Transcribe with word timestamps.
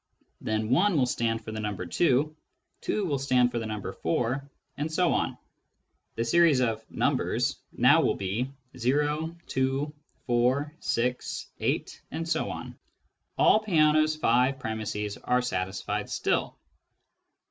Then" 0.41 0.69
1" 0.71 0.97
will 0.97 1.05
stand 1.05 1.45
for 1.45 1.51
the 1.51 1.59
number 1.59 1.85
two," 1.85 2.35
2" 2.81 3.05
will 3.05 3.19
stand 3.19 3.51
for 3.51 3.59
the 3.59 3.67
number 3.67 3.93
four, 3.93 4.49
and 4.75 4.91
so 4.91 5.13
on; 5.13 5.37
the 6.15 6.25
series 6.25 6.59
of" 6.59 6.83
numbers" 6.89 7.57
now 7.71 8.01
will 8.01 8.15
be 8.15 8.49
o, 8.83 9.35
two, 9.45 9.93
four, 10.25 10.73
six, 10.79 11.45
eight... 11.59 12.01
All 13.37 13.63
Peano's 13.63 14.15
five 14.15 14.57
premisses 14.57 15.17
are 15.23 15.43
satisfied 15.43 16.09
still. 16.09 16.57